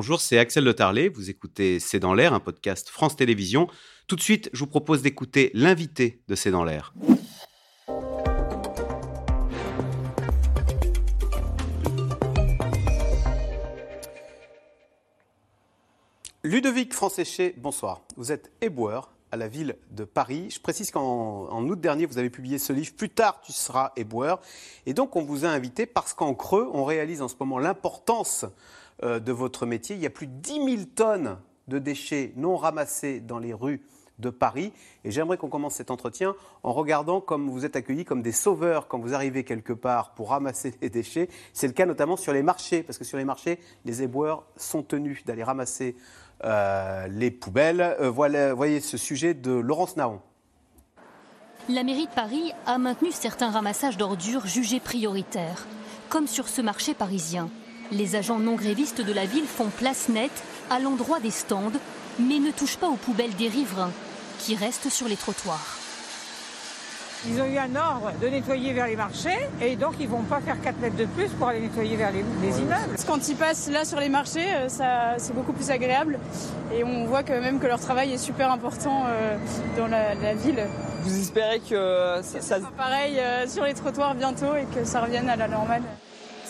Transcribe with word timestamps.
bonjour, 0.00 0.18
c'est 0.18 0.38
Axel 0.38 0.64
Le 0.64 0.72
Tarlet. 0.72 1.10
Vous 1.10 1.28
écoutez 1.28 1.78
C'est 1.78 1.98
dans 1.98 2.14
l'air, 2.14 2.32
un 2.32 2.40
podcast 2.40 2.88
France 2.88 3.16
Télévisions. 3.16 3.68
Tout 4.06 4.16
de 4.16 4.22
suite, 4.22 4.48
je 4.54 4.60
vous 4.60 4.66
propose 4.66 5.02
d'écouter 5.02 5.50
l'invité 5.52 6.22
de 6.26 6.34
C'est 6.34 6.50
dans 6.50 6.64
l'air. 6.64 6.94
Ludovic 16.44 16.94
Francéché, 16.94 17.54
bonsoir. 17.58 18.00
Vous 18.16 18.32
êtes 18.32 18.50
éboueur 18.62 19.12
à 19.32 19.36
la 19.36 19.48
ville 19.48 19.76
de 19.90 20.04
Paris. 20.04 20.48
Je 20.50 20.60
précise 20.60 20.90
qu'en 20.90 21.62
août 21.68 21.78
dernier, 21.78 22.06
vous 22.06 22.16
avez 22.16 22.30
publié 22.30 22.58
ce 22.58 22.72
livre 22.72 22.94
Plus 22.96 23.10
tard, 23.10 23.42
tu 23.42 23.52
seras 23.52 23.92
éboueur. 23.96 24.40
Et 24.86 24.94
donc, 24.94 25.14
on 25.14 25.22
vous 25.22 25.44
a 25.44 25.48
invité 25.48 25.84
parce 25.84 26.14
qu'en 26.14 26.32
creux, 26.32 26.70
on 26.72 26.84
réalise 26.84 27.20
en 27.20 27.28
ce 27.28 27.34
moment 27.38 27.58
l'importance 27.58 28.46
de 29.02 29.32
votre 29.32 29.66
métier. 29.66 29.96
Il 29.96 30.02
y 30.02 30.06
a 30.06 30.10
plus 30.10 30.26
de 30.26 30.32
10 30.32 30.52
000 30.52 30.66
tonnes 30.94 31.38
de 31.68 31.78
déchets 31.78 32.32
non 32.36 32.56
ramassés 32.56 33.20
dans 33.20 33.38
les 33.38 33.54
rues 33.54 33.80
de 34.20 34.30
Paris. 34.30 34.72
Et 35.04 35.10
j'aimerais 35.10 35.36
qu'on 35.36 35.48
commence 35.48 35.74
cet 35.74 35.90
entretien 35.90 36.34
en 36.62 36.72
regardant 36.72 37.20
comme 37.20 37.48
vous 37.48 37.64
êtes 37.64 37.74
accueillis 37.74 38.04
comme 38.04 38.22
des 38.22 38.32
sauveurs 38.32 38.86
quand 38.86 38.98
vous 38.98 39.14
arrivez 39.14 39.44
quelque 39.44 39.72
part 39.72 40.12
pour 40.14 40.30
ramasser 40.30 40.74
les 40.80 40.90
déchets. 40.90 41.28
C'est 41.52 41.66
le 41.66 41.72
cas 41.72 41.86
notamment 41.86 42.16
sur 42.16 42.32
les 42.32 42.42
marchés, 42.42 42.82
parce 42.82 42.98
que 42.98 43.04
sur 43.04 43.18
les 43.18 43.24
marchés, 43.24 43.58
les 43.84 44.02
éboueurs 44.02 44.44
sont 44.56 44.82
tenus 44.82 45.24
d'aller 45.24 45.42
ramasser 45.42 45.96
euh, 46.44 47.08
les 47.08 47.30
poubelles. 47.30 47.80
Euh, 47.80 48.10
voilà, 48.10 48.54
voyez 48.54 48.80
ce 48.80 48.96
sujet 48.96 49.34
de 49.34 49.52
Laurence 49.52 49.96
Naon. 49.96 50.20
La 51.68 51.84
mairie 51.84 52.06
de 52.06 52.12
Paris 52.12 52.52
a 52.66 52.78
maintenu 52.78 53.12
certains 53.12 53.50
ramassages 53.50 53.96
d'ordures 53.96 54.46
jugés 54.46 54.80
prioritaires, 54.80 55.66
comme 56.08 56.26
sur 56.26 56.48
ce 56.48 56.62
marché 56.62 56.94
parisien. 56.94 57.48
Les 57.92 58.14
agents 58.14 58.38
non 58.38 58.54
grévistes 58.54 59.00
de 59.00 59.12
la 59.12 59.24
ville 59.24 59.46
font 59.46 59.68
place 59.68 60.08
nette 60.08 60.44
à 60.70 60.78
l'endroit 60.78 61.18
des 61.18 61.32
stands, 61.32 61.72
mais 62.20 62.38
ne 62.38 62.52
touchent 62.52 62.76
pas 62.76 62.88
aux 62.88 62.96
poubelles 62.96 63.34
des 63.34 63.48
riverains, 63.48 63.90
qui 64.38 64.54
restent 64.54 64.90
sur 64.90 65.08
les 65.08 65.16
trottoirs. 65.16 65.76
Ils 67.26 67.38
ont 67.40 67.44
eu 67.44 67.58
un 67.58 67.76
ordre 67.76 68.12
de 68.22 68.28
nettoyer 68.28 68.72
vers 68.72 68.86
les 68.86 68.96
marchés 68.96 69.46
et 69.60 69.76
donc 69.76 69.94
ils 70.00 70.08
vont 70.08 70.22
pas 70.22 70.40
faire 70.40 70.58
4 70.62 70.78
mètres 70.78 70.96
de 70.96 71.04
plus 71.04 71.28
pour 71.30 71.48
aller 71.48 71.60
nettoyer 71.60 71.96
vers 71.96 72.12
les, 72.12 72.20
immeubles. 72.58 72.96
Quand 73.06 73.28
ils 73.28 73.36
passent 73.36 73.68
là 73.70 73.84
sur 73.84 74.00
les 74.00 74.08
marchés, 74.08 74.46
euh, 74.46 75.14
c'est 75.18 75.34
beaucoup 75.34 75.52
plus 75.52 75.70
agréable 75.70 76.18
et 76.72 76.82
on 76.82 77.04
voit 77.06 77.22
que 77.22 77.32
même 77.32 77.58
que 77.58 77.66
leur 77.66 77.80
travail 77.80 78.12
est 78.12 78.18
super 78.18 78.50
important 78.50 79.04
euh, 79.06 79.36
dans 79.76 79.88
la, 79.88 80.34
ville. 80.34 80.66
Vous 81.02 81.20
espérez 81.20 81.60
que 81.60 82.20
ça, 82.22 82.40
ça... 82.40 82.60
pareil 82.76 83.18
euh, 83.18 83.46
sur 83.46 83.64
les 83.64 83.74
trottoirs 83.74 84.14
bientôt 84.14 84.54
et 84.54 84.64
que 84.74 84.86
ça 84.86 85.02
revienne 85.02 85.28
à 85.28 85.36
la 85.36 85.48
normale. 85.48 85.82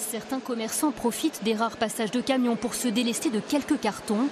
Certains 0.00 0.40
commerçants 0.40 0.90
profitent 0.90 1.44
des 1.44 1.54
rares 1.54 1.76
passages 1.76 2.10
de 2.10 2.20
camions 2.20 2.56
pour 2.56 2.74
se 2.74 2.88
délester 2.88 3.30
de 3.30 3.38
quelques 3.38 3.78
cartons 3.78 4.28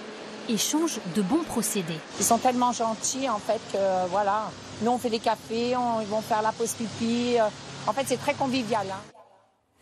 échangent 0.48 0.98
de 1.14 1.22
bons 1.22 1.44
procédés. 1.44 2.00
Ils 2.18 2.24
sont 2.24 2.38
tellement 2.38 2.72
gentils 2.72 3.28
en 3.28 3.38
fait 3.38 3.60
que 3.72 4.08
voilà. 4.08 4.50
Nous 4.82 4.90
on 4.90 4.98
fait 4.98 5.10
des 5.10 5.18
cafés, 5.18 5.70
ils 5.70 6.06
vont 6.08 6.22
faire 6.22 6.42
la 6.42 6.52
pause 6.52 6.72
pipi. 6.72 7.36
Euh, 7.38 7.44
en 7.86 7.92
fait 7.92 8.04
c'est 8.06 8.16
très 8.16 8.34
convivial. 8.34 8.86
Hein. 8.90 9.18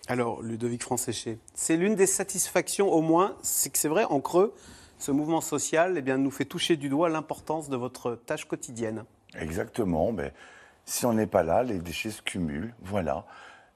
Alors 0.09 0.43
Ludovic 0.43 0.83
Francéché, 0.83 1.39
c'est 1.55 1.77
l'une 1.77 1.95
des 1.95 2.07
satisfactions 2.07 2.93
au 2.93 3.01
moins, 3.01 3.37
c'est 3.43 3.71
que 3.71 3.79
c'est 3.79 3.89
vrai 3.89 4.05
en 4.05 4.21
creux, 4.21 4.55
ce 4.99 5.13
mouvement 5.13 5.41
social 5.41 5.95
eh 5.97 6.03
bien, 6.03 6.19
nous 6.19 6.31
fait 6.31 6.45
toucher 6.45 6.77
du 6.77 6.89
doigt 6.89 7.09
l'importance 7.09 7.69
de 7.69 7.77
votre 7.77 8.15
tâche 8.27 8.45
quotidienne. 8.45 9.05
Exactement, 9.39 10.13
mais 10.13 10.33
si 10.85 11.07
on 11.07 11.13
n'est 11.13 11.27
pas 11.27 11.43
là, 11.43 11.63
les 11.63 11.79
déchets 11.79 12.11
se 12.11 12.23
cumulent, 12.23 12.75
voilà. 12.83 13.25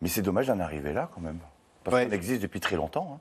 Mais 0.00 0.08
c'est 0.08 0.22
dommage 0.22 0.46
d'en 0.46 0.60
arriver 0.60 0.92
là 0.92 1.10
quand 1.14 1.20
même, 1.20 1.38
parce 1.84 2.04
qu'on 2.04 2.10
existe 2.12 2.42
depuis 2.42 2.60
très 2.60 2.76
longtemps. 2.76 3.14
Hein. 3.14 3.20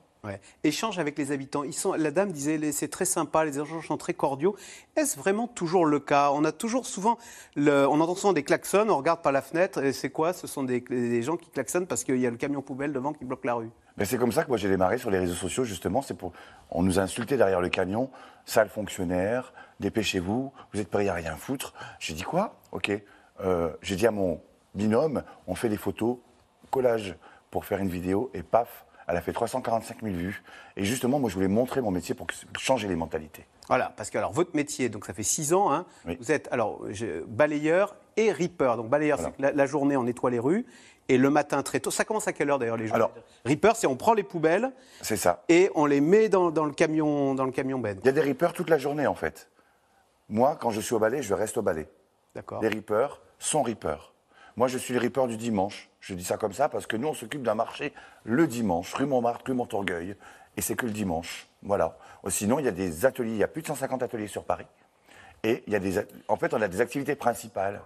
Échange 0.64 0.98
avec 0.98 1.16
les 1.16 1.32
habitants. 1.32 1.64
Ils 1.64 1.72
sont, 1.72 1.94
la 1.94 2.10
dame 2.10 2.30
disait 2.32 2.72
c'est 2.72 2.88
très 2.88 3.04
sympa, 3.04 3.44
les 3.44 3.58
échanges 3.58 3.86
sont 3.86 3.96
très 3.96 4.12
cordiaux. 4.12 4.54
Est-ce 4.96 5.18
vraiment 5.18 5.46
toujours 5.46 5.86
le 5.86 5.98
cas? 5.98 6.30
On 6.32 6.44
a 6.44 6.52
toujours 6.52 6.86
souvent, 6.86 7.16
on 7.56 8.00
entend 8.00 8.14
souvent 8.14 8.32
des 8.32 8.42
klaxons, 8.42 8.86
on 8.90 8.96
regarde 8.98 9.22
par 9.22 9.32
la 9.32 9.40
fenêtre 9.40 9.82
et 9.82 9.92
c'est 9.92 10.10
quoi? 10.10 10.32
Ce 10.32 10.46
sont 10.46 10.62
des, 10.62 11.22
gens 11.22 11.36
qui 11.36 11.48
klaxonnent 11.50 11.86
parce 11.86 12.04
qu'il 12.04 12.18
y 12.18 12.26
a 12.26 12.30
le 12.30 12.36
camion 12.36 12.60
poubelle 12.60 12.92
devant 12.92 13.12
qui 13.12 13.24
bloque 13.24 13.44
la 13.44 13.54
rue. 13.54 13.70
Mais 13.96 14.04
c'est 14.04 14.18
comme 14.18 14.32
ça 14.32 14.44
que 14.44 14.48
moi 14.48 14.56
j'ai 14.56 14.68
démarré 14.68 14.98
sur 14.98 15.10
les 15.10 15.18
réseaux 15.18 15.34
sociaux 15.34 15.64
justement. 15.64 16.02
C'est 16.02 16.14
pour, 16.14 16.32
on 16.70 16.82
nous 16.82 16.98
a 16.98 17.02
insulté 17.02 17.36
derrière 17.36 17.60
le 17.62 17.70
camion, 17.70 18.10
sale 18.44 18.68
fonctionnaire, 18.68 19.54
dépêchez-vous, 19.80 20.52
vous 20.72 20.80
êtes 20.80 20.88
prêts 20.88 21.08
à 21.08 21.14
rien 21.14 21.36
foutre. 21.36 21.72
J'ai 21.98 22.12
dit 22.12 22.22
quoi? 22.22 22.56
Ok. 22.72 22.92
Euh, 23.42 23.70
j'ai 23.80 23.96
dit 23.96 24.06
à 24.06 24.10
mon 24.10 24.42
binôme, 24.74 25.22
on 25.46 25.54
fait 25.54 25.70
des 25.70 25.78
photos, 25.78 26.18
collage 26.70 27.16
pour 27.50 27.64
faire 27.64 27.78
une 27.78 27.88
vidéo 27.88 28.30
et 28.34 28.42
paf 28.42 28.84
elle 29.10 29.16
a 29.16 29.20
fait 29.20 29.32
345 29.32 30.02
000 30.02 30.14
vues. 30.14 30.42
Et 30.76 30.84
justement, 30.84 31.18
moi, 31.18 31.28
je 31.28 31.34
voulais 31.34 31.48
montrer 31.48 31.80
mon 31.80 31.90
métier 31.90 32.14
pour 32.14 32.28
changer 32.58 32.86
les 32.86 32.96
mentalités. 32.96 33.44
Voilà, 33.68 33.92
parce 33.96 34.10
que 34.10 34.18
alors, 34.18 34.32
votre 34.32 34.54
métier, 34.54 34.88
donc 34.88 35.04
ça 35.04 35.12
fait 35.12 35.22
6 35.22 35.52
ans, 35.52 35.72
hein, 35.72 35.84
vous 36.04 36.32
êtes 36.32 36.48
alors 36.52 36.80
balayeur 37.26 37.96
et 38.16 38.32
ripper. 38.32 38.74
Donc 38.76 38.88
balayeur, 38.88 39.18
c'est 39.18 39.54
la, 39.54 39.66
journée, 39.66 39.96
on 39.96 40.04
nettoie 40.04 40.30
les 40.30 40.38
rues. 40.38 40.66
Et 41.08 41.18
le 41.18 41.28
matin 41.28 41.62
très 41.64 41.80
tôt, 41.80 41.90
ça 41.90 42.04
commence 42.04 42.28
à 42.28 42.32
quelle 42.32 42.50
heure 42.50 42.60
d'ailleurs 42.60 42.76
les 42.76 42.86
jours 42.86 42.94
Alors, 42.94 43.10
Ripper, 43.44 43.72
c'est 43.74 43.88
on 43.88 43.96
prend 43.96 44.14
les 44.14 44.22
poubelles. 44.22 44.70
C'est 45.02 45.16
ça. 45.16 45.42
Et 45.48 45.68
on 45.74 45.86
les 45.86 46.00
met 46.00 46.28
dans, 46.28 46.50
le 46.50 46.72
camion, 46.72 47.34
dans 47.34 47.44
le 47.44 47.50
camion 47.50 47.80
ben. 47.80 47.98
Il 48.00 48.06
y 48.06 48.10
a 48.10 48.12
des 48.12 48.20
rippers 48.20 48.52
toute 48.52 48.70
la 48.70 48.78
journée 48.78 49.08
en 49.08 49.16
fait. 49.16 49.48
Moi, 50.28 50.56
quand 50.60 50.70
je 50.70 50.80
suis 50.80 50.94
au 50.94 51.00
balai, 51.00 51.20
je 51.22 51.34
reste 51.34 51.56
au 51.56 51.62
balai. 51.62 51.88
D'accord. 52.36 52.62
Les 52.62 52.68
rippers 52.68 53.20
sont 53.40 53.62
rippers. 53.62 54.09
Moi, 54.56 54.68
je 54.68 54.78
suis 54.78 54.94
le 54.94 55.00
ripper 55.00 55.26
du 55.26 55.36
dimanche. 55.36 55.88
Je 56.00 56.14
dis 56.14 56.24
ça 56.24 56.36
comme 56.36 56.52
ça 56.52 56.68
parce 56.68 56.86
que 56.86 56.96
nous, 56.96 57.08
on 57.08 57.14
s'occupe 57.14 57.42
d'un 57.42 57.54
marché 57.54 57.92
le 58.24 58.46
dimanche, 58.46 58.92
rue 58.94 59.06
Montmartre, 59.06 59.44
rue 59.46 59.54
Montorgueil, 59.54 60.16
et 60.56 60.60
c'est 60.60 60.74
que 60.74 60.86
le 60.86 60.92
dimanche. 60.92 61.48
Voilà. 61.62 61.96
Sinon, 62.28 62.58
il 62.58 62.64
y 62.64 62.68
a 62.68 62.72
des 62.72 63.06
ateliers, 63.06 63.32
il 63.32 63.38
y 63.38 63.44
a 63.44 63.48
plus 63.48 63.62
de 63.62 63.66
150 63.66 64.02
ateliers 64.02 64.26
sur 64.26 64.44
Paris. 64.44 64.66
Et 65.42 65.62
il 65.66 65.72
y 65.72 65.76
a 65.76 65.78
des, 65.78 65.98
en 66.28 66.36
fait, 66.36 66.52
on 66.52 66.60
a 66.60 66.68
des 66.68 66.80
activités 66.80 67.14
principales. 67.14 67.80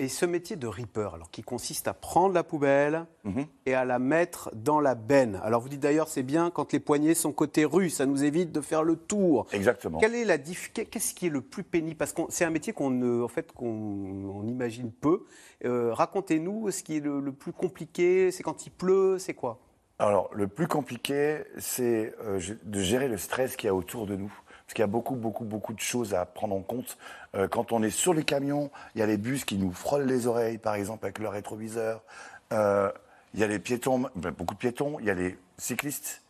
Et 0.00 0.08
ce 0.08 0.24
métier 0.24 0.56
de 0.56 0.66
ripper, 0.66 1.10
alors 1.12 1.30
qui 1.30 1.42
consiste 1.42 1.86
à 1.86 1.92
prendre 1.92 2.32
la 2.32 2.42
poubelle 2.42 3.04
mhm. 3.24 3.44
et 3.66 3.74
à 3.74 3.84
la 3.84 3.98
mettre 3.98 4.50
dans 4.54 4.80
la 4.80 4.94
benne. 4.94 5.38
Alors 5.44 5.60
vous 5.60 5.68
dites 5.68 5.80
d'ailleurs 5.80 6.08
c'est 6.08 6.22
bien 6.22 6.50
quand 6.50 6.72
les 6.72 6.80
poignées 6.80 7.12
sont 7.12 7.32
côté 7.32 7.66
rue, 7.66 7.90
ça 7.90 8.06
nous 8.06 8.24
évite 8.24 8.50
de 8.50 8.62
faire 8.62 8.82
le 8.82 8.96
tour. 8.96 9.46
Exactement. 9.52 9.98
Quelle 9.98 10.14
est 10.14 10.24
la 10.24 10.38
Qu'est-ce 10.38 11.12
qui 11.12 11.26
est 11.26 11.30
le 11.30 11.42
plus 11.42 11.64
pénible? 11.64 11.98
Parce 11.98 12.14
que 12.14 12.22
c'est 12.30 12.46
un 12.46 12.50
métier 12.50 12.72
qu'on 12.72 13.22
en 13.22 13.28
fait 13.28 13.52
qu'on 13.52 14.42
imagine 14.46 14.90
peu. 14.90 15.26
Euh, 15.66 15.92
racontez-nous 15.92 16.70
ce 16.70 16.82
qui 16.82 16.96
est 16.96 17.00
le, 17.00 17.30
plus 17.32 17.52
compliqué. 17.52 18.30
C'est 18.30 18.42
quand 18.42 18.64
il 18.64 18.70
pleut, 18.70 19.18
c'est 19.18 19.34
quoi? 19.34 19.60
Alors 19.98 20.30
le 20.32 20.48
plus 20.48 20.66
compliqué, 20.66 21.40
c'est 21.58 22.14
euh, 22.22 22.40
de 22.64 22.80
gérer 22.80 23.06
le 23.06 23.18
stress 23.18 23.54
qu'il 23.54 23.66
y 23.66 23.70
a 23.70 23.74
autour 23.74 24.06
de 24.06 24.16
nous 24.16 24.32
parce 24.70 24.76
qu'il 24.76 24.82
y 24.82 24.84
a 24.84 24.86
beaucoup, 24.86 25.16
beaucoup, 25.16 25.44
beaucoup 25.44 25.72
de 25.72 25.80
choses 25.80 26.14
à 26.14 26.24
prendre 26.24 26.54
en 26.54 26.60
compte. 26.60 26.96
Euh, 27.34 27.48
quand 27.48 27.72
on 27.72 27.82
est 27.82 27.90
sur 27.90 28.14
les 28.14 28.22
camions, 28.22 28.70
il 28.94 29.00
y 29.00 29.02
a 29.02 29.06
les 29.06 29.16
bus 29.16 29.44
qui 29.44 29.58
nous 29.58 29.72
frôlent 29.72 30.06
les 30.06 30.28
oreilles, 30.28 30.58
par 30.58 30.76
exemple, 30.76 31.06
avec 31.06 31.18
leur 31.18 31.32
rétroviseur. 31.32 32.04
Euh, 32.52 32.88
il 33.34 33.40
y 33.40 33.42
a 33.42 33.48
les 33.48 33.58
piétons, 33.58 34.08
beaucoup 34.14 34.54
de 34.54 34.60
piétons, 34.60 35.00
il 35.00 35.06
y 35.06 35.10
a 35.10 35.14
les 35.14 35.36
cyclistes, 35.58 36.22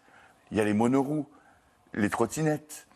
il 0.51 0.57
y 0.57 0.61
a 0.63 0.65
les 0.65 0.73
monoroues, 0.73 1.27
les 1.93 2.09
trottinettes. 2.09 2.87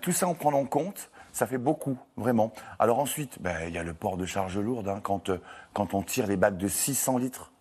tout 0.00 0.12
ça, 0.12 0.26
on 0.26 0.32
prend 0.32 0.54
en 0.54 0.64
compte, 0.64 1.10
ça 1.32 1.46
fait 1.46 1.58
beaucoup, 1.58 1.98
vraiment. 2.16 2.54
Alors 2.78 2.98
ensuite, 2.98 3.42
ben, 3.42 3.68
il 3.68 3.74
y 3.74 3.78
a 3.78 3.82
le 3.82 3.92
port 3.92 4.16
de 4.16 4.24
charge 4.24 4.56
lourde, 4.56 4.88
hein, 4.88 5.00
quand, 5.02 5.28
euh, 5.28 5.38
quand 5.74 5.92
on 5.92 6.02
tire 6.02 6.26
les 6.26 6.38
bacs 6.38 6.56
de 6.56 6.68
600 6.68 7.18
litres. 7.18 7.52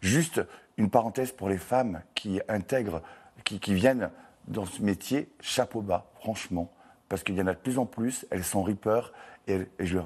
juste 0.00 0.42
une 0.76 0.90
parenthèse 0.90 1.30
pour 1.30 1.48
les 1.48 1.56
femmes 1.56 2.02
qui 2.16 2.40
intègrent, 2.48 3.00
qui 3.44 3.74
viennent 3.74 4.10
dans 4.48 4.66
ce 4.66 4.82
métier, 4.82 5.30
chapeau 5.40 5.82
bas, 5.82 6.10
franchement, 6.20 6.72
parce 7.08 7.22
qu'il 7.22 7.36
y 7.36 7.42
en 7.42 7.46
a 7.46 7.54
de 7.54 7.58
plus 7.58 7.78
en 7.78 7.86
plus, 7.86 8.26
elles 8.30 8.44
sont 8.44 8.62
rippers 8.62 9.12
et, 9.46 9.66
je, 9.78 9.98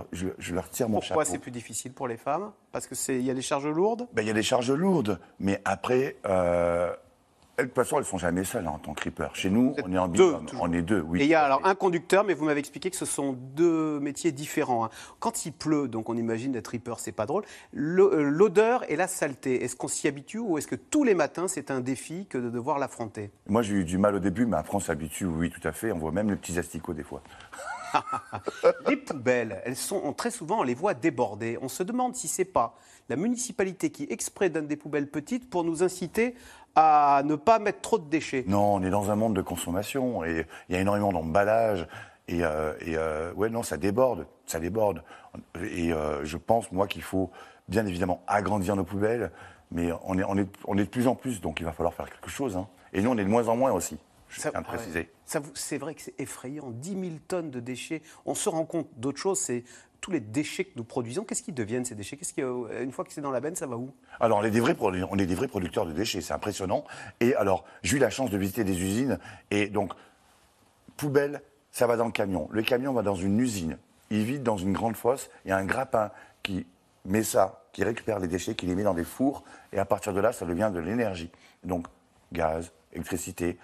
leur, 0.52 0.70
tire 0.70 0.88
mon 0.88 1.00
chapeau. 1.00 1.14
Pourquoi 1.14 1.24
c'est 1.24 1.38
plus 1.38 1.50
difficile 1.50 1.92
pour 1.92 2.06
les 2.06 2.16
femmes? 2.16 2.52
Parce 2.70 2.86
qu'il 2.86 3.22
y 3.22 3.30
a 3.30 3.34
des 3.34 3.42
charges 3.42 3.66
lourdes? 3.66 4.06
Ben, 4.12 4.22
Il 4.22 4.28
y 4.28 4.30
a 4.30 4.34
des 4.34 4.42
charges 4.42 4.70
lourdes, 4.70 5.18
mais 5.40 5.60
après, 5.64 6.16
euh, 6.26 6.94
de 7.62 7.68
toute 7.68 7.74
façon, 7.74 7.96
elles 7.96 8.02
ne 8.02 8.06
sont 8.06 8.18
jamais 8.18 8.44
seules 8.44 8.66
hein, 8.66 8.72
en 8.74 8.78
tant 8.78 8.94
que 8.94 9.00
creeper. 9.00 9.34
Chez 9.34 9.50
nous, 9.50 9.74
on 9.84 9.92
est 9.92 9.98
en 9.98 10.08
binôme. 10.08 10.46
On 10.60 10.72
est 10.72 10.82
deux, 10.82 11.00
oui. 11.00 11.20
Et 11.20 11.24
il 11.24 11.30
y 11.30 11.34
a 11.34 11.44
alors 11.44 11.60
un 11.64 11.74
conducteur, 11.74 12.24
mais 12.24 12.34
vous 12.34 12.44
m'avez 12.44 12.60
expliqué 12.60 12.90
que 12.90 12.96
ce 12.96 13.04
sont 13.04 13.32
deux 13.32 14.00
métiers 14.00 14.32
différents. 14.32 14.84
Hein. 14.84 14.90
Quand 15.20 15.46
il 15.46 15.52
pleut, 15.52 15.88
donc 15.88 16.08
on 16.08 16.16
imagine 16.16 16.52
d'être 16.52 16.72
ce 16.72 16.78
c'est 16.98 17.12
pas 17.12 17.26
drôle. 17.26 17.44
Euh, 17.74 18.22
l'odeur 18.22 18.90
et 18.90 18.96
la 18.96 19.06
saleté, 19.06 19.62
est-ce 19.62 19.76
qu'on 19.76 19.88
s'y 19.88 20.08
habitue 20.08 20.38
ou 20.38 20.58
est-ce 20.58 20.66
que 20.66 20.74
tous 20.74 21.04
les 21.04 21.14
matins 21.14 21.48
c'est 21.48 21.70
un 21.70 21.80
défi 21.80 22.26
que 22.26 22.38
de 22.38 22.50
devoir 22.50 22.78
l'affronter? 22.78 23.30
Moi 23.48 23.62
j'ai 23.62 23.74
eu 23.74 23.84
du 23.84 23.98
mal 23.98 24.14
au 24.14 24.18
début, 24.18 24.46
mais 24.46 24.56
après 24.56 24.76
on 24.76 24.80
s'habitue, 24.80 25.26
oui, 25.26 25.50
tout 25.50 25.66
à 25.66 25.72
fait. 25.72 25.92
On 25.92 25.98
voit 25.98 26.12
même 26.12 26.30
les 26.30 26.36
petits 26.36 26.58
asticots 26.58 26.94
des 26.94 27.02
fois. 27.02 27.22
les 28.88 28.96
poubelles, 28.96 29.60
elles 29.64 29.76
sont 29.76 30.12
très 30.14 30.30
souvent, 30.30 30.60
on 30.60 30.62
les 30.62 30.74
voit 30.74 30.94
débordées. 30.94 31.58
On 31.60 31.68
se 31.68 31.82
demande 31.82 32.14
si 32.14 32.28
c'est 32.28 32.44
pas 32.44 32.74
la 33.08 33.16
municipalité 33.16 33.90
qui 33.90 34.06
exprès 34.08 34.48
donne 34.48 34.66
des 34.66 34.76
poubelles 34.76 35.10
petites 35.10 35.50
pour 35.50 35.64
nous 35.64 35.82
inciter 35.82 36.34
à 36.74 37.22
ne 37.24 37.34
pas 37.36 37.58
mettre 37.58 37.80
trop 37.80 37.98
de 37.98 38.08
déchets. 38.08 38.44
Non, 38.46 38.74
on 38.74 38.82
est 38.82 38.90
dans 38.90 39.10
un 39.10 39.16
monde 39.16 39.34
de 39.34 39.42
consommation 39.42 40.24
et 40.24 40.46
il 40.68 40.74
y 40.74 40.78
a 40.78 40.80
énormément 40.80 41.12
d'emballage. 41.12 41.86
Et, 42.28 42.44
euh, 42.44 42.72
euh, 42.86 43.32
ouais, 43.34 43.50
non, 43.50 43.62
ça 43.62 43.76
déborde, 43.76 44.26
ça 44.46 44.58
déborde. 44.60 45.02
Et 45.62 45.92
euh, 45.92 46.24
je 46.24 46.36
pense, 46.36 46.70
moi, 46.72 46.86
qu'il 46.86 47.02
faut 47.02 47.30
bien 47.68 47.84
évidemment 47.86 48.22
agrandir 48.26 48.76
nos 48.76 48.84
poubelles, 48.84 49.32
mais 49.70 49.90
on 50.04 50.18
est, 50.18 50.24
on, 50.24 50.36
est, 50.38 50.48
on 50.66 50.76
est 50.78 50.84
de 50.84 50.88
plus 50.88 51.08
en 51.08 51.14
plus, 51.14 51.40
donc 51.40 51.60
il 51.60 51.64
va 51.64 51.72
falloir 51.72 51.94
faire 51.94 52.08
quelque 52.08 52.30
chose. 52.30 52.56
Hein. 52.56 52.68
Et 52.92 53.02
nous, 53.02 53.10
on 53.10 53.18
est 53.18 53.24
de 53.24 53.28
moins 53.30 53.48
en 53.48 53.56
moins 53.56 53.72
aussi. 53.72 53.98
Je 54.28 54.40
Ça- 54.40 54.50
tiens 54.50 54.60
à 54.60 54.62
ouais. 54.62 54.68
préciser. 54.76 55.10
Ça 55.26 55.40
C'est 55.54 55.78
vrai 55.78 55.94
que 55.94 56.00
c'est 56.02 56.18
effrayant. 56.18 56.70
10 56.70 56.90
000 56.92 57.02
tonnes 57.28 57.50
de 57.50 57.60
déchets. 57.60 58.02
On 58.24 58.34
se 58.34 58.48
rend 58.48 58.64
compte 58.64 58.88
d'autre 58.96 59.18
chose, 59.18 59.38
c'est 59.38 59.64
tous 60.02 60.10
les 60.10 60.20
déchets 60.20 60.64
que 60.64 60.72
nous 60.76 60.84
produisons. 60.84 61.24
Qu'est-ce 61.24 61.42
qu'ils 61.42 61.54
deviennent 61.54 61.86
ces 61.86 61.94
déchets? 61.94 62.18
Qu'est-ce 62.18 62.38
euh, 62.40 62.82
Une 62.82 62.92
fois 62.92 63.04
que 63.04 63.12
c'est 63.12 63.22
dans 63.22 63.30
la 63.30 63.40
benne, 63.40 63.54
ça 63.54 63.66
va 63.66 63.76
où? 63.76 63.94
Alors, 64.20 64.38
on 64.38 64.42
est, 64.42 64.50
des 64.50 64.60
vrais, 64.60 64.76
on 64.78 65.18
est 65.18 65.26
des 65.26 65.34
vrais 65.34 65.48
producteurs 65.48 65.86
de 65.86 65.92
déchets, 65.92 66.20
c'est 66.20 66.34
impressionnant. 66.34 66.84
Et 67.20 67.34
alors, 67.36 67.64
j'ai 67.82 67.96
eu 67.96 68.00
la 68.00 68.10
chance 68.10 68.28
de 68.28 68.36
visiter 68.36 68.64
des 68.64 68.78
usines. 68.82 69.18
Et 69.50 69.68
donc, 69.68 69.92
poubelle, 70.96 71.40
ça 71.70 71.86
va 71.86 71.96
dans 71.96 72.04
le 72.04 72.10
camion. 72.10 72.48
Le 72.50 72.62
camion 72.62 72.92
va 72.92 73.02
dans 73.02 73.14
une 73.14 73.38
usine. 73.38 73.78
Il 74.10 74.24
vide 74.24 74.42
dans 74.42 74.58
une 74.58 74.72
grande 74.72 74.96
fosse. 74.96 75.30
Il 75.44 75.48
y 75.48 75.52
a 75.52 75.56
un 75.56 75.64
grappin 75.64 76.10
qui 76.42 76.66
met 77.04 77.22
ça, 77.22 77.62
qui 77.72 77.84
récupère 77.84 78.18
les 78.18 78.28
déchets, 78.28 78.56
qui 78.56 78.66
les 78.66 78.74
met 78.74 78.82
dans 78.82 78.94
des 78.94 79.04
fours. 79.04 79.44
Et 79.72 79.78
à 79.78 79.84
partir 79.84 80.12
de 80.12 80.20
là, 80.20 80.32
ça 80.32 80.44
devient 80.46 80.70
de 80.74 80.80
l'énergie. 80.80 81.30
Donc, 81.62 81.86
gaz, 82.32 82.72
électricité. 82.92 83.56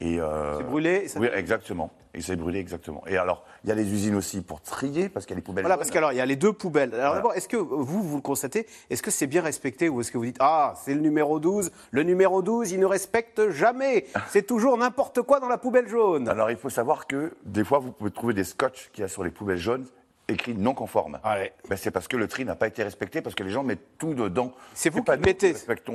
Et 0.00 0.20
euh, 0.20 0.58
C'est 0.58 0.64
brûlé 0.64 0.90
et 1.04 1.08
ça- 1.08 1.18
Oui, 1.20 1.28
exactement. 1.34 1.90
Et 2.12 2.22
c'est 2.22 2.36
brûlé, 2.36 2.58
exactement. 2.60 3.02
Et 3.06 3.18
alors, 3.18 3.44
il 3.62 3.68
y 3.68 3.72
a 3.72 3.74
les 3.74 3.92
usines 3.92 4.14
aussi 4.14 4.40
pour 4.40 4.62
trier, 4.62 5.10
parce 5.10 5.26
qu'il 5.26 5.34
y 5.34 5.36
a 5.36 5.40
les 5.40 5.42
poubelles. 5.42 5.64
Voilà, 5.64 5.76
parce 5.76 5.90
qu'alors, 5.90 6.12
il 6.12 6.16
y 6.16 6.20
a 6.20 6.24
les 6.26 6.36
deux 6.36 6.52
poubelles. 6.52 6.90
Alors 6.94 7.08
Voilà. 7.08 7.16
d'abord, 7.16 7.34
est-ce 7.34 7.46
que 7.48 7.56
vous, 7.58 8.02
vous 8.02 8.16
le 8.16 8.22
constatez 8.22 8.66
Est-ce 8.88 9.02
que 9.02 9.10
c'est 9.10 9.26
bien 9.26 9.42
respecté 9.42 9.90
ou 9.90 10.00
est-ce 10.00 10.10
que 10.10 10.16
vous 10.16 10.24
dites 10.24 10.38
Ah, 10.40 10.72
c'est 10.82 10.94
le 10.94 11.00
numéro 11.00 11.40
12. 11.40 11.70
Le 11.90 12.02
numéro 12.04 12.40
12, 12.40 12.72
il 12.72 12.80
ne 12.80 12.86
respecte 12.86 13.50
jamais. 13.50 14.06
C'est 14.30 14.46
toujours 14.46 14.78
n'importe 14.78 15.20
quoi 15.22 15.40
dans 15.40 15.48
la 15.48 15.58
poubelle 15.58 15.88
jaune. 15.88 16.28
Alors, 16.28 16.50
il 16.50 16.56
faut 16.56 16.70
savoir 16.70 17.06
que 17.06 17.34
des 17.44 17.64
fois, 17.64 17.78
vous 17.80 17.92
pouvez 17.92 18.10
trouver 18.10 18.32
des 18.32 18.44
scotch 18.44 18.88
qu'il 18.94 19.02
y 19.02 19.04
a 19.04 19.08
sur 19.08 19.22
les 19.24 19.30
poubelles 19.30 19.58
jaunes 19.58 19.86
écrits 20.28 20.54
non 20.54 20.72
conformes. 20.74 21.18
Ouais. 21.24 21.52
Ben, 21.68 21.76
c'est 21.76 21.90
parce 21.90 22.08
que 22.08 22.16
le 22.16 22.26
tri 22.28 22.44
n'a 22.46 22.56
pas 22.56 22.66
été 22.66 22.82
respecté, 22.82 23.20
parce 23.20 23.34
que 23.34 23.44
les 23.44 23.50
gens 23.50 23.62
mettent 23.62 23.98
tout 23.98 24.14
dedans. 24.14 24.52
C'est 24.74 24.90
vous 24.90 25.02
pas 25.04 25.16
qui 25.16 25.20
nous 25.20 25.26
mettez. 25.26 25.54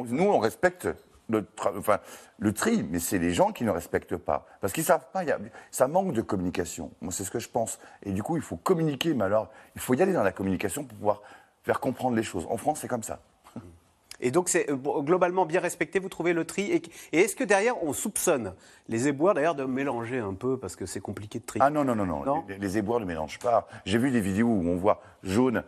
Nous, 0.09 0.23
on 0.23 0.39
respecte 0.39 0.87
le, 1.31 1.47
enfin, 1.77 1.99
le 2.37 2.53
tri, 2.53 2.85
mais 2.89 2.99
c'est 2.99 3.17
les 3.17 3.31
gens 3.31 3.51
qui 3.51 3.63
ne 3.63 3.71
respectent 3.71 4.17
pas. 4.17 4.45
Parce 4.59 4.73
qu'ils 4.73 4.83
savent 4.83 5.07
pas, 5.13 5.23
y 5.23 5.31
a- 5.31 5.39
ça 5.71 5.87
manque 5.87 6.13
de 6.13 6.21
communication. 6.21 6.91
Moi, 7.01 7.11
c'est 7.11 7.23
ce 7.23 7.31
que 7.31 7.39
je 7.39 7.49
pense. 7.49 7.79
Et 8.03 8.11
du 8.11 8.23
coup, 8.23 8.35
il 8.37 8.41
faut 8.43 8.57
communiquer, 8.57 9.13
mais 9.13 9.23
alors, 9.25 9.49
il 9.75 9.81
faut 9.81 9.93
y 9.93 10.01
aller 10.01 10.13
dans 10.13 10.23
la 10.23 10.31
communication 10.31 10.83
pour 10.83 10.97
pouvoir 10.97 11.21
faire 11.63 11.79
comprendre 11.79 12.15
les 12.15 12.23
choses. 12.23 12.47
En 12.49 12.57
France, 12.57 12.79
c'est 12.81 12.87
comme 12.87 13.03
ça. 13.03 13.19
Et 14.23 14.29
donc, 14.29 14.49
c'est 14.49 14.69
euh, 14.69 14.75
globalement 14.75 15.47
bien 15.47 15.59
respecté, 15.59 15.97
vous 15.97 16.07
trouvez 16.09 16.33
le 16.33 16.45
tri. 16.45 16.71
Et, 16.71 16.81
et 17.11 17.21
est-ce 17.21 17.35
que 17.35 17.43
derrière, 17.43 17.83
on 17.83 17.91
soupçonne 17.91 18.53
les 18.87 19.07
éboueurs 19.07 19.33
d'ailleurs 19.33 19.55
de 19.55 19.63
mélanger 19.63 20.19
un 20.19 20.35
peu 20.35 20.57
parce 20.59 20.75
que 20.75 20.85
c'est 20.85 20.99
compliqué 21.01 21.39
de 21.39 21.45
trier? 21.45 21.63
Ah 21.65 21.71
non, 21.71 21.83
non, 21.83 21.95
non, 21.95 22.05
non. 22.05 22.23
Non? 22.23 22.43
Les, 22.47 22.59
les 22.59 22.77
éboueurs 22.77 22.99
ne 22.99 23.05
mélangent 23.05 23.39
pas. 23.39 23.67
J'ai 23.83 23.97
vu 23.97 24.11
des 24.11 24.21
vidéos 24.21 24.47
où 24.47 24.67
on 24.67 24.75
voit 24.75 25.01
jaune 25.23 25.63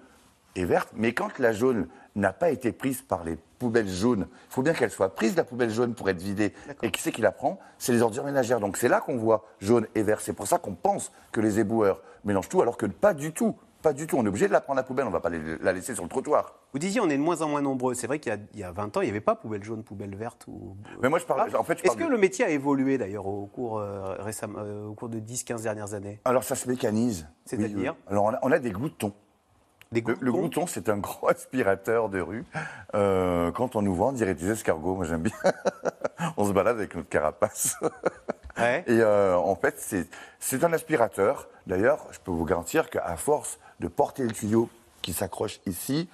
et 0.56 0.66
verte, 0.66 0.90
mais 0.96 1.14
quand 1.14 1.40
la 1.40 1.52
jaune 1.52 1.88
n'a 2.16 2.32
pas 2.34 2.52
été 2.52 2.72
prise 2.72 3.02
par 3.02 3.24
les 3.24 3.38
poubelles 3.58 3.90
jaunes, 3.90 4.28
il 4.50 4.54
faut 4.54 4.62
bien 4.62 4.74
qu'elle 4.74 4.92
soit 4.92 5.16
prise, 5.16 5.36
la 5.36 5.44
poubelle 5.44 5.72
jaune, 5.72 5.96
pour 5.96 6.10
être 6.10 6.22
vidée. 6.22 6.54
Et 6.84 6.92
qui 6.92 7.02
c'est 7.02 7.12
qui 7.12 7.22
la 7.22 7.32
prend? 7.32 7.60
C'est 7.80 7.92
les 7.92 8.02
ordures 8.04 8.24
ménagères. 8.24 8.60
Donc 8.60 8.78
c'est 8.78 8.88
là 8.90 9.02
qu'on 9.02 9.18
voit 9.18 9.46
jaune 9.60 9.88
et 9.96 10.04
vert. 10.04 10.22
C'est 10.22 10.34
pour 10.34 10.46
ça 10.48 10.60
qu'on 10.60 10.76
pense 10.76 11.12
que 11.32 11.42
les 11.42 11.60
éboueurs 11.60 12.02
mélangent 12.24 12.50
tout, 12.50 12.62
alors 12.62 12.78
que 12.78 12.86
pas 12.86 13.14
du 13.14 13.32
tout. 13.34 13.56
Pas 13.82 13.92
du 13.92 14.08
tout. 14.08 14.16
On 14.16 14.24
est 14.24 14.30
obligé 14.30 14.48
de 14.48 14.54
la 14.54 14.62
prendre 14.62 14.78
la 14.78 14.84
poubelle, 14.84 15.04
on 15.06 15.10
ne 15.10 15.14
va 15.14 15.20
pas 15.20 15.30
la 15.30 15.74
laisser 15.74 15.94
sur 15.94 16.04
le 16.04 16.10
trottoir. 16.10 16.54
Vous 16.72 16.80
disiez, 16.80 17.02
on 17.02 17.10
est 17.10 17.18
de 17.18 17.22
moins 17.22 17.42
en 17.42 17.50
moins 17.50 17.62
nombreux. 17.62 17.96
C'est 17.96 18.08
vrai 18.08 18.18
qu'il 18.20 18.32
y 18.32 18.36
a- 18.36 18.40
il 18.54 18.60
y, 18.62 18.64
a 18.64 18.72
20 18.72 18.96
ans, 18.96 19.02
il 19.02 19.06
n'y 19.06 19.10
avait 19.10 19.20
pas 19.20 19.36
poubelle 19.36 19.62
jaune, 19.62 19.84
poubelle 19.84 20.16
verte. 20.16 20.46
Ou... 20.48 20.78
Mais 21.02 21.10
moi, 21.10 21.20
je 21.20 21.26
parle. 21.26 21.54
En 21.58 21.64
fait, 21.66 21.84
Est-ce 21.84 21.98
que 21.98 22.04
de- 22.06 22.10
le 22.10 22.18
métier 22.18 22.46
a 22.46 22.50
évolué 22.50 22.98
d'ailleurs 22.98 23.28
au 23.28 23.46
cours, 23.48 23.80
euh, 23.80 24.16
récemment, 24.20 24.60
euh, 24.60 24.86
au 24.86 24.94
cours 24.94 25.10
de 25.10 25.20
10-15 25.20 25.64
dernières 25.64 25.94
années? 25.96 26.22
Alors 26.24 26.46
ça 26.46 26.56
se 26.56 26.70
mécanise. 26.70 27.28
C'est-à-dire? 27.46 27.78
Oui, 27.78 27.88
oui. 27.90 27.96
Alors 28.10 28.24
on 28.26 28.30
a, 28.34 28.40
on 28.44 28.52
a 28.54 28.60
des 28.60 28.72
gloutons. 28.72 29.12
Des 29.94 30.02
Le, 30.02 30.18
le 30.20 30.32
glouton, 30.32 30.66
c'est 30.68 30.90
un 30.90 30.98
gros 30.98 31.28
aspirateur 31.30 32.10
de 32.10 32.20
rue. 32.20 32.44
Euh, 32.96 33.52
quand 33.52 33.76
on 33.76 33.82
nous 33.82 33.94
vend, 33.96 34.10
on 34.10 34.12
dirait 34.14 34.34
des 34.34 34.50
escargots. 34.52 34.96
Moi, 34.96 35.06
j'aime 35.06 35.22
bien. 35.22 35.34
on 36.38 36.46
se 36.46 36.52
balade 36.52 36.78
avec 36.78 36.96
notre 36.96 37.10
carapace. 37.10 37.78
Ouais. 38.56 38.84
Et 38.86 39.00
euh, 39.02 39.36
en 39.36 39.56
fait, 39.56 39.80
c'est- 39.80 40.08
c'est 40.40 40.64
un 40.64 40.72
aspirateur. 40.74 41.48
D'ailleurs, 41.66 42.06
je 42.12 42.20
peux 42.20 42.30
vous 42.30 42.46
garantir 42.46 42.92
qu'à 42.92 43.16
force 43.18 43.58
de 43.80 43.88
porter 43.88 44.22
le 44.22 44.32
tuyau 44.32 44.70
qui 45.02 45.12
s'accroche 45.12 45.60
ici, 45.66 46.08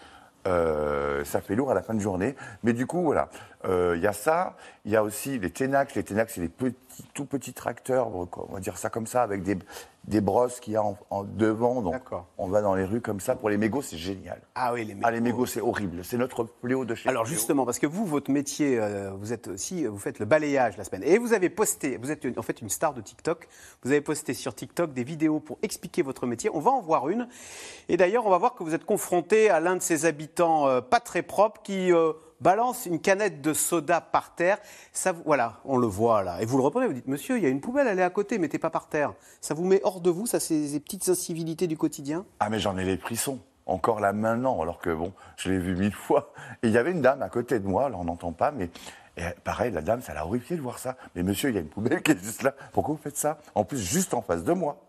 euh, 0.48 1.26
ça 1.26 1.42
fait 1.42 1.56
lourd 1.56 1.70
à 1.70 1.74
la 1.74 1.82
fin 1.82 1.94
de 1.94 2.00
journée. 2.00 2.38
Mais 2.64 2.72
du 2.72 2.88
coup, 2.88 3.02
voilà, 3.04 3.28
Euh, 3.66 3.94
il 3.98 4.02
y 4.02 4.08
a 4.08 4.14
ça. 4.14 4.56
Il 4.86 4.92
y 4.92 4.96
a 4.96 5.04
aussi 5.04 5.38
les 5.40 5.50
Tenax. 5.52 5.96
Les 5.96 6.04
Tenax, 6.04 6.34
c'est 6.36 6.48
petits, 6.48 6.76
tout 7.14 7.26
petits 7.26 7.54
tracteurs, 7.54 8.08
on 8.16 8.54
va 8.54 8.60
dire 8.60 8.78
ça 8.78 8.90
comme 8.90 9.06
ça, 9.06 9.22
avec 9.22 9.44
des, 9.44 9.58
des 10.06 10.22
brosses 10.22 10.60
qu'il 10.62 10.74
y 10.74 10.76
a 10.78 10.84
en, 10.84 10.98
en 11.10 11.24
devant. 11.24 11.82
Donc, 11.82 12.02
on 12.38 12.48
va 12.48 12.62
dans 12.62 12.74
les 12.74 12.86
rues 12.86 13.02
comme 13.02 13.20
ça. 13.20 13.36
Pour 13.36 13.50
les 13.50 13.58
mégots, 13.58 13.82
c'est 13.82 13.98
génial. 13.98 14.42
Ah 14.56 14.72
oui, 14.74 14.86
les 14.86 14.94
mégots. 14.96 15.06
Ah, 15.06 15.12
les 15.12 15.20
mégots, 15.20 15.46
c'est 15.46 15.60
horrible. 15.62 16.06
C'est 16.06 16.18
notre 16.18 16.48
fléau 16.62 16.86
de 16.86 16.96
chez 16.96 17.10
Alors 17.10 17.26
justement, 17.26 17.66
parce 17.66 17.80
que 17.80 17.86
vous, 17.88 18.06
votre 18.06 18.32
métier, 18.32 18.80
euh, 18.80 19.12
vous 19.20 19.34
êtes 19.34 19.50
aussi, 19.50 19.86
vous 19.86 20.00
faites 20.00 20.20
le 20.20 20.26
balayage 20.26 20.78
la 20.78 20.86
semaine, 20.86 21.04
et 21.04 21.18
vous 21.18 21.34
avez 21.34 21.50
posté, 21.50 21.98
vous 21.98 22.12
êtes 22.12 22.24
une- 22.24 22.40
en 22.40 22.42
fait 22.44 22.62
une 22.62 22.70
star 22.70 22.94
de 22.94 23.02
TikTok. 23.02 23.48
Vous 23.84 23.92
avez 23.92 24.02
posté 24.02 24.34
sur 24.34 24.56
TikTok 24.56 24.94
des 24.94 25.04
vidéos 25.04 25.42
pour 25.42 25.60
expliquer 25.64 26.02
votre 26.02 26.26
métier. 26.28 26.50
On 26.54 26.60
va 26.60 26.72
en 26.72 26.82
voir 26.82 27.10
une, 27.10 27.28
et 27.90 27.98
d'ailleurs, 27.98 28.26
on 28.26 28.30
va 28.30 28.38
voir 28.38 28.56
que 28.56 28.64
vous 28.64 28.74
êtes 28.74 28.86
confronté 28.86 29.50
à 29.50 29.60
l'un 29.60 29.76
de 29.76 29.82
ces 29.82 30.06
habitants 30.06 30.68
euh, 30.68 30.80
pas 30.82 31.02
très 31.02 31.22
propres 31.24 31.62
qui 31.62 31.92
euh, 31.92 32.14
balance 32.42 32.86
une 32.86 33.00
canette 33.00 33.42
de 33.42 33.54
soda 33.54 34.02
par 34.02 34.36
terre. 34.36 34.58
Ça, 34.92 35.12
voilà, 35.12 35.60
on 35.66 35.78
le 35.78 35.88
voit 35.88 36.24
là, 36.24 36.42
et 36.42 36.46
vous 36.46 36.58
le 36.58 36.64
reprenez. 36.64 36.88
Vous 36.88 36.94
dites, 36.94 37.08
Monsieur, 37.08 37.38
il 37.38 37.44
y 37.44 37.46
a 37.46 37.50
une 37.50 37.62
poubelle, 37.62 37.88
elle 37.88 38.00
est 38.00 38.04
à 38.04 38.10
côté, 38.10 38.38
mettez 38.38 38.60
pas 38.60 38.70
par 38.70 38.88
terre. 38.88 39.14
Ça 39.42 39.54
vous 39.54 39.66
met 39.66 39.82
hors 39.84 40.02
de 40.02 40.10
vous, 40.10 40.26
ça, 40.26 40.40
ces 40.40 40.80
petites 40.80 41.10
incivilités 41.10 41.68
du 41.68 41.78
quotidien? 41.78 42.26
Ah, 42.40 42.50
mais 42.50 42.60
j'en 42.60 42.78
ai 42.78 42.86
les 42.86 42.98
frissons. 42.98 43.40
Encore 43.66 44.00
là 44.00 44.14
maintenant, 44.14 44.60
alors 44.62 44.80
que 44.80 44.90
bon, 44.90 45.14
je 45.38 45.52
l'ai 45.52 45.60
vu 45.60 45.76
mille 45.76 45.94
fois. 45.94 46.34
Et 46.64 46.70
il 46.70 46.74
y 46.74 46.78
avait 46.80 46.92
une 46.92 47.02
dame 47.02 47.22
à 47.22 47.30
côté 47.30 47.60
de 47.60 47.68
moi, 47.68 47.86
alors 47.86 48.00
on 48.00 48.06
n'entend 48.06 48.32
pas, 48.32 48.50
mais 48.50 48.72
pareil, 49.44 49.72
la 49.72 49.82
dame, 49.82 50.02
ça 50.02 50.14
l'a 50.16 50.26
horrifié 50.26 50.56
de 50.56 50.62
voir 50.62 50.80
ça. 50.80 50.96
Mais 51.16 51.22
monsieur, 51.22 51.50
il 51.50 51.56
y 51.56 51.58
a 51.60 51.62
une 51.62 51.70
poubelle 51.70 52.02
qui 52.02 52.12
est 52.12 52.24
juste 52.24 52.42
là. 52.42 52.56
Pourquoi 52.74 52.96
vous 52.96 53.02
faites 53.02 53.18
ça? 53.18 53.38
En 53.54 53.66
plus, 53.66 53.78
juste 53.78 54.16
en 54.16 54.24
face 54.24 54.44
de 54.44 54.54
moi. 54.54 54.82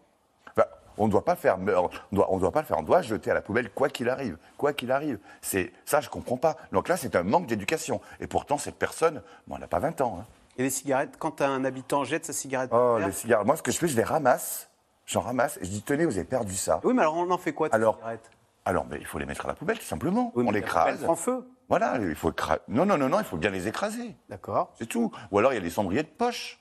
On 1.03 1.07
ne 1.07 1.11
doit 1.13 1.25
pas 1.25 1.35
faire, 1.35 1.57
on 1.59 1.65
doit, 2.13 2.27
on 2.31 2.37
doit 2.37 2.53
pas 2.53 2.61
le 2.61 2.67
faire. 2.67 2.79
On 2.79 2.83
doit 2.83 3.01
jeter 3.01 3.31
à 3.31 3.35
la 3.35 3.41
poubelle 3.41 3.71
quoi 3.71 3.89
qu'il 3.89 4.11
arrive, 4.11 4.37
quoi 4.59 4.75
qu'il 4.75 4.93
arrive. 4.93 5.19
C'est 5.41 5.73
ça, 5.87 6.03
je 6.03 6.11
comprends 6.11 6.37
pas. 6.37 6.57
Donc 6.73 6.89
là, 6.89 6.99
c'est 6.99 7.17
un 7.17 7.23
manque 7.23 7.47
d'éducation. 7.47 8.03
Et 8.21 8.27
pourtant, 8.27 8.59
cette 8.59 8.75
personne, 8.77 9.23
bon, 9.47 9.55
elle 9.55 9.63
n'a 9.63 9.67
pas 9.67 9.79
20 9.79 10.01
ans. 10.03 10.19
hein. 10.21 10.27
Et 10.59 10.63
les 10.63 10.69
cigarettes, 10.69 11.17
quand 11.19 11.41
un 11.41 11.65
habitant 11.65 12.05
jette 12.05 12.27
sa 12.27 12.35
cigarette 12.35 12.71
Oh, 12.75 12.99
les 13.03 13.13
cigares. 13.13 13.47
Moi, 13.47 13.57
ce 13.57 13.63
que 13.63 13.73
je 13.73 13.79
fais, 13.79 13.89
je 13.89 13.97
les 13.97 14.03
ramasse. 14.05 14.69
J'en 15.07 15.23
ramasse 15.23 15.57
et 15.57 15.65
je 15.65 15.71
dis 15.71 15.83
tenez, 15.83 16.05
vous 16.05 16.19
avez 16.19 16.27
perdu 16.27 16.55
ça. 16.55 16.81
Oui, 16.85 16.93
mais 16.93 17.01
alors 17.01 17.17
on 17.17 17.31
en 17.31 17.39
fait 17.39 17.55
quoi 17.55 17.69
de 17.71 17.75
Alors, 17.75 17.97
cigarettes? 17.97 18.31
Alors, 18.67 18.85
mais 18.91 18.99
il 19.01 19.07
faut 19.07 19.19
les 19.19 19.25
mettre 19.27 19.47
à 19.47 19.49
la 19.49 19.55
poubelle, 19.55 19.79
tout 19.79 19.85
simplement. 19.87 20.33
Oui, 20.35 20.45
on 20.47 20.51
les 20.51 20.59
écrase. 20.61 21.03
prend 21.03 21.17
feu. 21.17 21.49
Voilà, 21.71 21.97
il 21.99 22.15
faut 22.15 22.31
écraser. 22.31 22.61
Non, 22.69 22.85
non, 22.85 22.99
non, 22.99 23.09
non, 23.09 23.19
il 23.21 23.25
faut 23.25 23.39
bien 23.39 23.51
les 23.51 23.67
écraser. 23.67 24.15
D'accord. 24.29 24.71
C'est 24.79 24.87
tout. 24.87 25.11
Ou 25.31 25.39
alors, 25.39 25.53
il 25.53 25.57
y 25.57 25.59
a 25.59 25.63
les 25.63 25.71
cendriers 25.71 26.03
de 26.03 26.09
poche. 26.09 26.60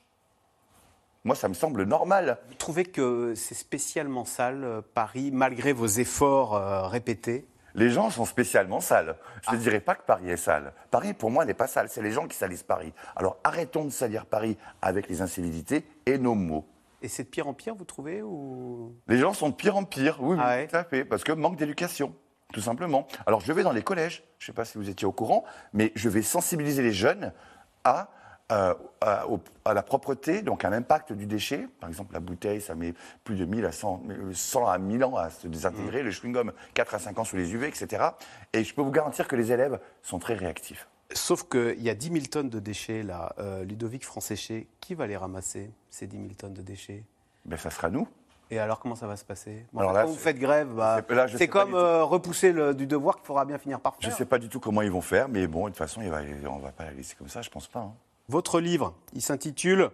Moi, 1.26 1.36
ça 1.36 1.50
me 1.50 1.54
semble 1.54 1.84
normal. 1.84 2.38
Vous 2.48 2.56
trouvez 2.56 2.86
que 2.86 3.34
c'est 3.36 3.56
spécialement 3.56 4.24
sale, 4.26 4.64
euh, 4.64 4.82
Paris, 4.94 5.32
malgré 5.34 5.74
vos 5.74 5.86
efforts 5.88 6.56
euh, 6.56 6.88
répétés 6.88 7.46
Les 7.76 7.90
gens 7.90 8.10
sont 8.10 8.26
spécialement 8.26 8.80
sales. 8.80 9.16
Je 9.44 9.52
ne 9.52 9.56
Ah. 9.56 9.60
dirais 9.60 9.80
pas 9.82 9.96
que 9.96 10.04
Paris 10.04 10.30
est 10.30 10.38
sale. 10.38 10.74
Paris, 10.92 11.14
pour 11.14 11.30
moi, 11.30 11.46
n'est 11.46 11.54
pas 11.54 11.68
sale. 11.68 11.88
C'est 11.90 12.02
les 12.02 12.12
gens 12.12 12.28
qui 12.28 12.36
salissent 12.38 12.64
Paris. 12.64 12.94
Alors, 13.16 13.38
arrêtons 13.44 13.84
de 13.86 13.90
salir 13.92 14.26
Paris 14.26 14.58
avec 14.82 15.08
les 15.10 15.22
incivilités 15.22 15.86
et 16.06 16.18
nos 16.18 16.36
mots. 16.36 16.66
Et 17.02 17.08
c'est 17.08 17.24
de 17.26 17.30
pire 17.30 17.48
en 17.48 17.54
pire, 17.54 17.76
vous 17.76 17.86
trouvez 17.86 18.22
ou... 18.22 18.96
Les 19.08 19.18
gens 19.18 19.34
sont 19.34 19.50
de 19.50 19.54
pire 19.56 19.78
en 19.78 19.84
pire, 19.86 20.18
oui, 20.22 20.36
oui, 20.36 20.42
Ah 20.44 20.56
ouais 20.56 20.68
tout 20.68 20.76
à 20.76 20.84
fait, 20.84 21.06
parce 21.06 21.24
que 21.24 21.32
manque 21.32 21.56
d'éducation, 21.58 22.14
tout 22.54 22.60
simplement. 22.60 23.08
Alors 23.26 23.40
je 23.40 23.54
vais 23.54 23.64
dans 23.64 23.72
les 23.72 23.84
collèges, 23.84 24.24
je 24.38 24.44
ne 24.44 24.46
sais 24.48 24.54
pas 24.54 24.66
si 24.66 24.78
vous 24.78 24.90
étiez 24.90 25.08
au 25.08 25.14
courant, 25.14 25.46
mais 25.72 25.94
je 25.96 26.10
vais 26.10 26.22
sensibiliser 26.22 26.82
les 26.84 26.92
jeunes 26.92 27.32
à, 27.86 28.10
euh, 28.52 28.74
à, 29.02 29.28
au- 29.28 29.40
à 29.66 29.74
la 29.74 29.84
propreté, 29.84 30.42
donc 30.42 30.66
à 30.66 30.70
l'impact 30.70 31.14
du 31.14 31.26
déchet. 31.28 31.68
Par 31.80 31.90
exemple, 31.90 32.14
la 32.14 32.20
bouteille, 32.20 32.62
ça 32.62 32.74
met 32.76 32.94
plus 33.24 33.36
de 33.36 33.46
1000 33.46 33.66
à 33.66 33.72
100, 33.72 34.02
100 34.34 34.68
à 34.68 34.78
1000 34.78 35.04
ans 35.04 35.16
à 35.16 35.30
se 35.30 35.48
Mmh. 35.48 35.52
désintégrer, 35.52 36.04
le 36.04 36.12
chewing-gum 36.12 36.52
4 36.74 36.96
à 36.96 37.00
5 37.00 37.20
ans 37.20 37.24
sous 37.24 37.36
les 37.38 37.54
UV, 37.54 37.68
etc. 37.68 38.04
Et 38.54 38.64
je 38.64 38.74
peux 38.74 38.82
vous 38.82 38.92
garantir 38.92 39.28
que 39.28 39.36
les 39.36 39.52
élèves 39.52 39.80
sont 40.02 40.20
très 40.20 40.34
réactifs. 40.34 40.88
Sauf 41.14 41.44
qu'il 41.50 41.82
y 41.82 41.90
a 41.90 41.96
10 41.96 42.08
000 42.12 42.26
tonnes 42.32 42.50
de 42.50 42.60
déchets, 42.60 43.04
là. 43.04 43.34
Euh, 43.40 43.64
Ludovic 43.64 44.06
Franséché, 44.06 44.68
qui 44.80 44.94
va 44.96 45.08
les 45.08 45.18
ramasser, 45.18 45.72
ces 45.90 46.06
10 46.08 46.18
000 46.18 46.30
tonnes 46.38 46.54
de 46.54 46.62
déchets? 46.62 47.04
Ben, 47.46 47.58
ça 47.58 47.70
sera 47.70 47.90
nous. 47.90 48.08
Et 48.52 48.58
alors, 48.58 48.80
comment 48.80 48.96
ça 48.96 49.06
va 49.06 49.16
se 49.16 49.24
passer? 49.26 49.66
Bon, 49.74 49.82
Alors 49.82 49.94
Quand 49.94 50.06
vous 50.08 50.16
faites 50.16 50.40
grève, 50.40 50.70
bah, 50.74 51.02
c'est- 51.08 51.28
je 51.38 51.46
comme 51.46 51.76
euh, 51.76 52.04
repousser 52.04 52.52
le, 52.52 52.74
du 52.74 52.88
devoir 52.88 53.16
qu'il 53.18 53.26
faudra 53.26 53.46
bien 53.46 53.60
finir 53.60 53.80
par 53.80 53.96
Je 54.00 54.06
faire. 54.08 54.14
ne 54.14 54.18
sais 54.18 54.26
pas 54.26 54.40
du 54.40 54.50
tout 54.50 54.60
comment 54.60 54.82
ils 54.82 54.90
vont 54.92 55.02
faire, 55.02 55.30
mais 55.30 55.46
bon, 55.46 55.66
de 55.66 55.70
toute 55.70 55.78
façon, 55.78 56.02
il 56.02 56.10
va- 56.10 56.22
on 56.50 56.58
ne 56.58 56.62
va 56.64 56.72
pas 56.72 56.86
la 56.86 56.92
laisser 56.92 57.16
comme 57.16 57.28
ça, 57.30 57.44
je 57.44 57.50
pense 57.52 57.68
pas. 57.68 57.80
hein. 57.82 57.94
Votre 58.30 58.60
livre, 58.62 58.94
il 59.14 59.22
s'intitule 59.22 59.90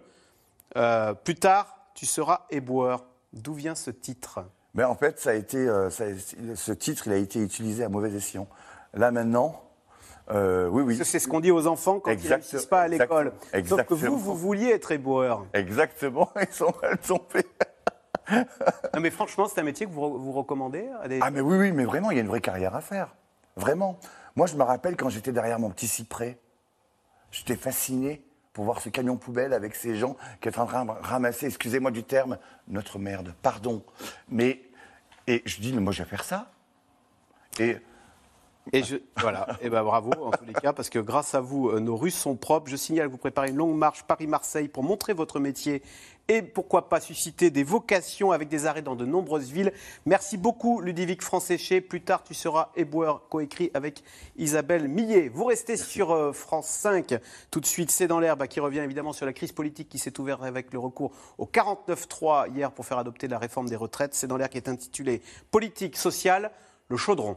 euh, 0.76 1.14
Plus 1.14 1.34
tard, 1.34 1.76
tu 1.94 2.06
seras 2.06 2.42
éboueur. 2.50 3.04
D'où 3.32 3.54
vient 3.54 3.74
ce 3.74 3.90
titre? 3.90 4.44
Mais 4.74 4.84
en 4.84 4.94
fait, 4.94 5.18
ça 5.18 5.30
a 5.30 5.34
été, 5.34 5.56
euh, 5.56 5.90
ça 5.90 6.04
a- 6.04 6.54
ce 6.54 6.72
titre, 6.72 7.06
il 7.06 7.12
a 7.12 7.16
été 7.16 7.40
utilisé 7.40 7.82
à 7.82 7.88
mauvais 7.88 8.12
escient. 8.12 8.46
Là 8.94 9.10
maintenant, 9.10 9.62
euh, 10.30 10.68
oui, 10.68 10.82
oui. 10.82 11.00
C'est 11.04 11.18
ce 11.18 11.28
qu'on 11.28 11.40
dit 11.40 11.50
aux 11.50 11.66
enfants 11.66 11.98
quand 12.00 12.10
ils 12.10 12.22
ne 12.28 12.34
réussissent 12.34 12.66
pas 12.66 12.82
à 12.82 12.88
l'école. 12.88 13.32
exactement. 13.52 13.78
Sauf 13.98 14.00
que 14.02 14.06
vous, 14.06 14.18
vous 14.18 14.36
vouliez 14.36 14.68
être 14.70 14.92
éboueur. 14.92 15.46
Exactement, 15.54 16.30
ils 16.40 16.52
sont 16.54 16.74
mal 16.82 16.98
tombés. 16.98 17.46
Non, 18.94 19.00
mais 19.00 19.10
franchement, 19.10 19.46
c'est 19.48 19.60
un 19.60 19.64
métier 19.64 19.86
que 19.86 19.92
vous, 19.92 20.18
vous 20.18 20.32
recommandez 20.32 20.88
à 21.02 21.08
des... 21.08 21.20
Ah 21.22 21.30
mais 21.30 21.40
oui, 21.40 21.56
oui, 21.56 21.72
mais 21.72 21.84
vraiment, 21.84 22.10
il 22.10 22.16
y 22.16 22.20
a 22.20 22.22
une 22.22 22.28
vraie 22.28 22.40
carrière 22.40 22.74
à 22.74 22.80
faire. 22.80 23.14
Vraiment. 23.56 23.98
Moi, 24.34 24.46
je 24.46 24.56
me 24.56 24.62
rappelle 24.62 24.96
quand 24.96 25.08
j'étais 25.08 25.32
derrière 25.32 25.58
mon 25.58 25.70
petit 25.70 25.86
cyprès, 25.86 26.38
j'étais 27.36 27.56
fasciné 27.56 28.22
pour 28.52 28.64
voir 28.64 28.80
ce 28.80 28.88
camion 28.88 29.16
poubelle 29.16 29.52
avec 29.52 29.74
ces 29.74 29.96
gens 29.96 30.16
qui 30.40 30.50
sont 30.50 30.60
en 30.60 30.66
train 30.66 30.84
de 30.86 30.90
ramasser, 30.90 31.46
excusez-moi 31.46 31.90
du 31.90 32.02
terme, 32.02 32.38
notre 32.68 32.98
merde, 32.98 33.34
pardon. 33.42 33.84
Mais, 34.30 34.62
et 35.26 35.42
je 35.44 35.60
dis, 35.60 35.74
mais 35.74 35.80
moi 35.80 35.92
je 35.92 36.02
vais 36.02 36.08
faire 36.08 36.24
ça. 36.24 36.50
Et 37.58 37.76
et 38.72 38.82
je, 38.82 38.96
voilà, 39.20 39.46
et 39.60 39.70
ben 39.70 39.84
bravo 39.84 40.10
en 40.20 40.30
tous 40.32 40.44
les 40.44 40.52
cas, 40.52 40.72
parce 40.72 40.90
que 40.90 40.98
grâce 40.98 41.34
à 41.36 41.40
vous, 41.40 41.68
euh, 41.68 41.78
nos 41.78 41.96
rues 41.96 42.10
sont 42.10 42.34
propres. 42.34 42.68
Je 42.68 42.76
signale 42.76 43.06
que 43.06 43.12
vous 43.12 43.18
préparez 43.18 43.50
une 43.50 43.56
longue 43.56 43.76
marche 43.76 44.02
Paris-Marseille 44.02 44.66
pour 44.66 44.82
montrer 44.82 45.12
votre 45.12 45.38
métier 45.38 45.82
et 46.28 46.42
pourquoi 46.42 46.88
pas 46.88 47.00
susciter 47.00 47.50
des 47.50 47.62
vocations 47.62 48.32
avec 48.32 48.48
des 48.48 48.66
arrêts 48.66 48.82
dans 48.82 48.96
de 48.96 49.04
nombreuses 49.04 49.52
villes. 49.52 49.72
Merci 50.04 50.36
beaucoup 50.36 50.80
Ludovic 50.80 51.22
Franséché. 51.22 51.80
Plus 51.80 52.00
tard, 52.00 52.24
tu 52.24 52.34
seras 52.34 52.70
éboueur, 52.74 53.28
coécrit 53.28 53.70
avec 53.74 54.02
Isabelle 54.36 54.88
Millet. 54.88 55.28
Vous 55.28 55.44
restez 55.44 55.76
sur 55.76 56.10
euh, 56.10 56.32
France 56.32 56.66
5. 56.66 57.14
Tout 57.52 57.60
de 57.60 57.66
suite, 57.66 57.92
c'est 57.92 58.08
dans 58.08 58.18
l'herbe 58.18 58.48
qui 58.48 58.58
revient 58.58 58.80
évidemment 58.80 59.12
sur 59.12 59.26
la 59.26 59.32
crise 59.32 59.52
politique 59.52 59.88
qui 59.88 59.98
s'est 59.98 60.18
ouverte 60.18 60.42
avec 60.42 60.72
le 60.72 60.80
recours 60.80 61.12
au 61.38 61.46
49-3 61.46 62.52
hier 62.52 62.72
pour 62.72 62.84
faire 62.84 62.98
adopter 62.98 63.28
la 63.28 63.38
réforme 63.38 63.68
des 63.68 63.76
retraites. 63.76 64.14
C'est 64.14 64.26
dans 64.26 64.36
l'air 64.36 64.50
qui 64.50 64.56
est 64.56 64.68
intitulé 64.68 65.22
Politique 65.52 65.96
sociale, 65.96 66.50
le 66.88 66.96
chaudron. 66.96 67.36